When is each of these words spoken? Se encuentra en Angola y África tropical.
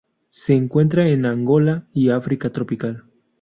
Se 0.31 0.55
encuentra 0.55 1.07
en 1.09 1.27
Angola 1.27 1.85
y 1.93 2.09
África 2.09 2.49
tropical. 2.51 3.03